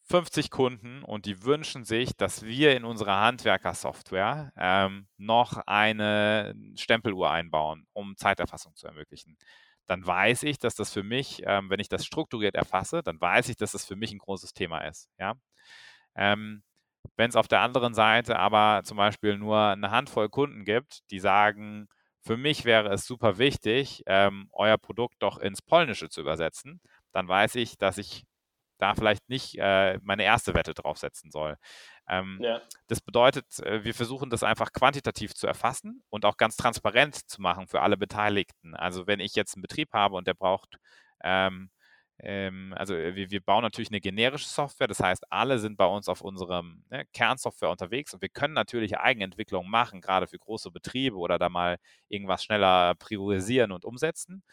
[0.07, 7.31] 50 Kunden und die wünschen sich, dass wir in unserer Handwerkersoftware ähm, noch eine Stempeluhr
[7.31, 9.39] einbauen, um Zeiterfassung zu ermöglichen.
[9.87, 13.49] Dann weiß ich, dass das für mich, ähm, wenn ich das strukturiert erfasse, dann weiß
[13.49, 15.09] ich, dass das für mich ein großes Thema ist.
[15.19, 15.35] Ja?
[16.15, 16.63] Ähm,
[17.17, 21.21] wenn es auf der anderen Seite aber zum Beispiel nur eine Handvoll Kunden gibt, die
[21.21, 21.89] sagen,
[22.23, 26.81] für mich wäre es super wichtig, ähm, euer Produkt doch ins Polnische zu übersetzen,
[27.13, 28.25] dann weiß ich, dass ich
[28.79, 31.57] da vielleicht nicht äh, meine erste Wette draufsetzen soll.
[32.09, 32.61] Ähm, ja.
[32.89, 37.41] Das bedeutet, äh, wir versuchen das einfach quantitativ zu erfassen und auch ganz transparent zu
[37.41, 38.75] machen für alle Beteiligten.
[38.75, 40.77] Also wenn ich jetzt einen Betrieb habe und der braucht,
[41.23, 41.71] ähm,
[42.19, 45.87] ähm, also äh, wir, wir, bauen natürlich eine generische Software, das heißt, alle sind bei
[45.87, 50.71] uns auf unserem ne, Kernsoftware unterwegs und wir können natürlich Eigenentwicklung machen, gerade für große
[50.71, 54.45] Betriebe oder da mal irgendwas schneller priorisieren und umsetzen.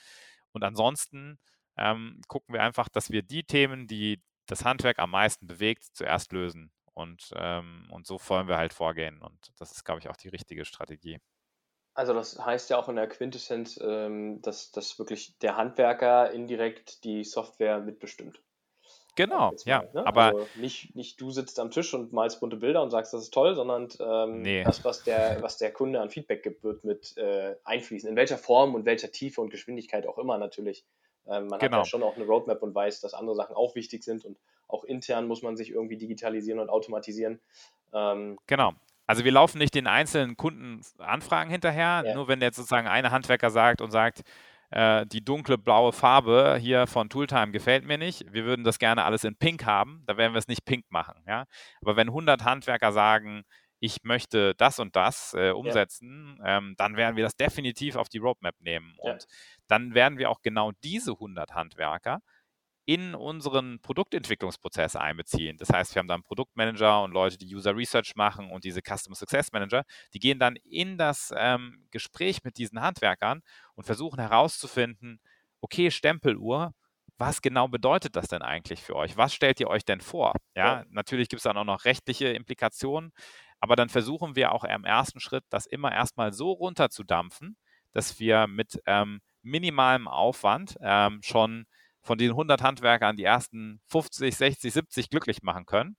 [0.54, 1.40] Und ansonsten
[1.78, 6.32] ähm, gucken wir einfach, dass wir die Themen, die das Handwerk am meisten bewegt, zuerst
[6.32, 6.72] lösen.
[6.94, 9.22] Und, ähm, und so wollen wir halt vorgehen.
[9.22, 11.20] Und das ist, glaube ich, auch die richtige Strategie.
[11.94, 17.04] Also das heißt ja auch in der Quintessenz, ähm, dass, dass wirklich der Handwerker indirekt
[17.04, 18.42] die Software mitbestimmt.
[19.16, 19.84] Genau, ja.
[19.94, 20.06] ne?
[20.08, 23.24] Aber also nicht, nicht du sitzt am Tisch und malst bunte Bilder und sagst, das
[23.24, 24.64] ist toll, sondern ähm, nee.
[24.64, 28.10] das, was der, was der Kunde an Feedback gibt, wird mit äh, einfließen.
[28.10, 30.86] In welcher Form und welcher Tiefe und Geschwindigkeit auch immer natürlich.
[31.28, 31.78] Ähm, man genau.
[31.78, 34.38] hat ja schon auch eine Roadmap und weiß, dass andere Sachen auch wichtig sind und
[34.68, 37.40] auch intern muss man sich irgendwie digitalisieren und automatisieren.
[37.94, 38.74] Ähm, genau.
[39.08, 42.16] Also wir laufen nicht den einzelnen Kundenanfragen hinterher, ja.
[42.16, 44.22] nur wenn jetzt sozusagen eine Handwerker sagt und sagt,
[44.70, 49.04] äh, die dunkle blaue Farbe hier von Tooltime gefällt mir nicht, wir würden das gerne
[49.04, 51.22] alles in Pink haben, da werden wir es nicht pink machen.
[51.28, 51.46] Ja?
[51.82, 53.44] Aber wenn 100 Handwerker sagen,
[53.82, 56.60] ich möchte das und das äh, umsetzen, ja.
[56.60, 58.96] ähm, dann werden wir das definitiv auf die Roadmap nehmen.
[59.04, 59.14] Ja.
[59.14, 59.26] Und
[59.68, 62.22] dann werden wir auch genau diese 100 Handwerker
[62.86, 65.58] in unseren Produktentwicklungsprozess einbeziehen.
[65.58, 69.16] Das heißt, wir haben dann Produktmanager und Leute, die User Research machen und diese Customer
[69.16, 73.42] Success Manager, die gehen dann in das ähm, Gespräch mit diesen Handwerkern
[73.74, 75.20] und versuchen herauszufinden,
[75.60, 76.74] okay, Stempeluhr,
[77.18, 79.16] was genau bedeutet das denn eigentlich für euch?
[79.16, 80.34] Was stellt ihr euch denn vor?
[80.56, 80.86] Ja, ja.
[80.90, 83.12] natürlich gibt es dann auch noch rechtliche Implikationen,
[83.62, 87.56] aber dann versuchen wir auch im ersten Schritt, das immer erstmal so runterzudampfen,
[87.94, 91.66] dass wir mit ähm, minimalem Aufwand ähm, schon
[92.02, 95.96] von den 100 Handwerkern die ersten 50, 60, 70 glücklich machen können.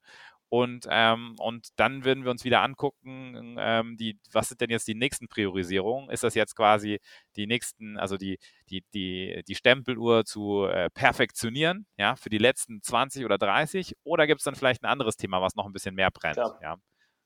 [0.49, 4.87] Und, ähm, und dann würden wir uns wieder angucken, ähm, die, was sind denn jetzt
[4.87, 6.11] die nächsten Priorisierungen?
[6.11, 7.01] Ist das jetzt quasi
[7.37, 12.83] die nächsten, also die, die, die, die Stempeluhr zu äh, perfektionieren, ja, für die letzten
[12.83, 13.95] 20 oder 30?
[14.05, 16.37] Oder gibt es dann vielleicht ein anderes Thema, was noch ein bisschen mehr brennt?
[16.37, 16.59] Ja.
[16.61, 16.77] ja?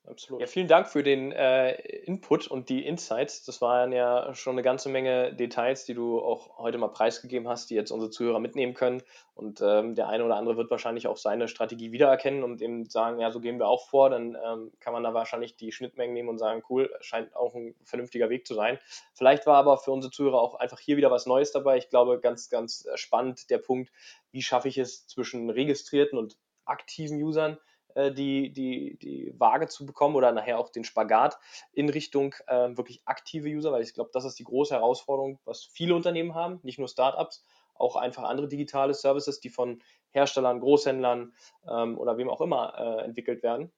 [0.06, 0.40] Absolut.
[0.40, 1.72] Ja, vielen Dank für den äh,
[2.04, 3.44] Input und die Insights.
[3.44, 7.70] Das waren ja schon eine ganze Menge Details, die du auch heute mal preisgegeben hast,
[7.70, 9.02] die jetzt unsere Zuhörer mitnehmen können.
[9.34, 13.20] Und ähm, der eine oder andere wird wahrscheinlich auch seine Strategie wiedererkennen und eben sagen,
[13.20, 14.10] ja, so gehen wir auch vor.
[14.10, 17.74] Dann ähm, kann man da wahrscheinlich die Schnittmengen nehmen und sagen, cool, scheint auch ein
[17.84, 18.78] vernünftiger Weg zu sein.
[19.12, 21.76] Vielleicht war aber für unsere Zuhörer auch einfach hier wieder was Neues dabei.
[21.76, 23.92] Ich glaube, ganz, ganz spannend der Punkt,
[24.30, 27.58] wie schaffe ich es zwischen registrierten und aktiven Usern
[27.96, 31.38] äh, die, die, die Waage zu bekommen oder nachher auch den Spagat
[31.72, 35.64] in Richtung äh, wirklich aktive User, weil ich glaube, das ist die große Herausforderung, was
[35.64, 37.42] viele Unternehmen haben, nicht nur Startups,
[37.74, 41.32] auch einfach andere digitale Services, die von Herstellern, Großhändlern
[41.68, 43.72] ähm, oder wem auch immer äh, entwickelt werden.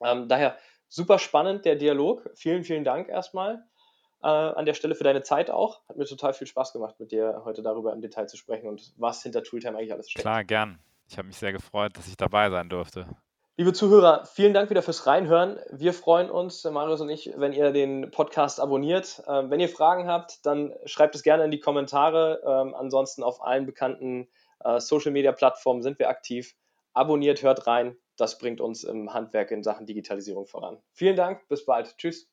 [0.00, 0.56] Ähm, daher
[0.88, 2.30] super spannend der Dialog.
[2.34, 3.64] Vielen, vielen Dank erstmal
[4.22, 5.80] äh, an der Stelle für deine Zeit auch.
[5.88, 8.92] Hat mir total viel Spaß gemacht, mit dir heute darüber im Detail zu sprechen und
[8.96, 10.22] was hinter Tooltime eigentlich alles steckt.
[10.22, 10.78] Klar, gern.
[11.08, 13.08] Ich habe mich sehr gefreut, dass ich dabei sein durfte.
[13.60, 15.58] Liebe Zuhörer, vielen Dank wieder fürs Reinhören.
[15.70, 19.22] Wir freuen uns, Marius und ich, wenn ihr den Podcast abonniert.
[19.28, 22.40] Ähm, wenn ihr Fragen habt, dann schreibt es gerne in die Kommentare.
[22.42, 24.28] Ähm, ansonsten auf allen bekannten
[24.64, 26.56] äh, Social-Media-Plattformen sind wir aktiv.
[26.94, 27.98] Abonniert, hört rein.
[28.16, 30.78] Das bringt uns im Handwerk in Sachen Digitalisierung voran.
[30.94, 31.98] Vielen Dank, bis bald.
[31.98, 32.29] Tschüss.